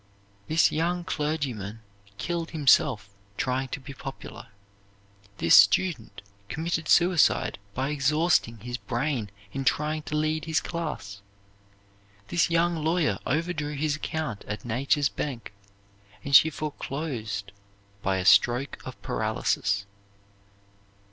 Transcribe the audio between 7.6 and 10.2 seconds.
by exhausting his brain in trying to